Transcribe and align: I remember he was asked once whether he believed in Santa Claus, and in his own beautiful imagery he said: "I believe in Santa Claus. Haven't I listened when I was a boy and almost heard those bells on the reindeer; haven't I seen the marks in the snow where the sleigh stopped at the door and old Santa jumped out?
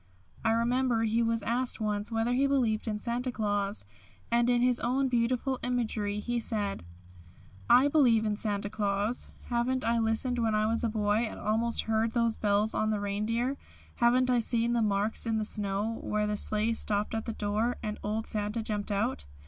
I 0.43 0.49
remember 0.53 1.03
he 1.03 1.21
was 1.21 1.43
asked 1.43 1.79
once 1.79 2.11
whether 2.11 2.33
he 2.33 2.47
believed 2.47 2.87
in 2.87 2.97
Santa 2.97 3.31
Claus, 3.31 3.85
and 4.31 4.49
in 4.49 4.63
his 4.63 4.79
own 4.79 5.09
beautiful 5.09 5.59
imagery 5.61 6.19
he 6.19 6.39
said: 6.39 6.83
"I 7.69 7.87
believe 7.87 8.25
in 8.25 8.35
Santa 8.35 8.67
Claus. 8.67 9.27
Haven't 9.49 9.85
I 9.85 9.99
listened 9.99 10.39
when 10.39 10.55
I 10.55 10.65
was 10.65 10.83
a 10.83 10.89
boy 10.89 11.27
and 11.29 11.39
almost 11.39 11.83
heard 11.83 12.13
those 12.13 12.35
bells 12.35 12.73
on 12.73 12.89
the 12.89 12.99
reindeer; 12.99 13.57
haven't 13.97 14.31
I 14.31 14.39
seen 14.39 14.73
the 14.73 14.81
marks 14.81 15.27
in 15.27 15.37
the 15.37 15.45
snow 15.45 15.99
where 16.01 16.25
the 16.25 16.35
sleigh 16.35 16.73
stopped 16.73 17.13
at 17.13 17.25
the 17.25 17.33
door 17.33 17.77
and 17.83 17.99
old 18.03 18.25
Santa 18.25 18.63
jumped 18.63 18.91
out? 18.91 19.25